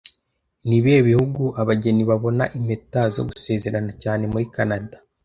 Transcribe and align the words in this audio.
Nibihe 0.67 0.99
bihugu 1.09 1.43
abageni 1.61 2.03
babona 2.09 2.43
impeta 2.57 3.01
zo 3.15 3.21
gusezerana 3.29 3.91
cyane 4.03 4.23
muri 4.31 4.45
Canada 4.55 4.95